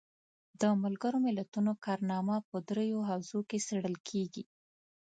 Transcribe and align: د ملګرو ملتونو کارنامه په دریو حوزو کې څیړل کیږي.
د 0.61 0.63
ملګرو 0.83 1.17
ملتونو 1.27 1.71
کارنامه 1.85 2.35
په 2.49 2.57
دریو 2.69 2.99
حوزو 3.09 3.39
کې 3.49 3.57
څیړل 3.67 3.95
کیږي. 4.09 4.43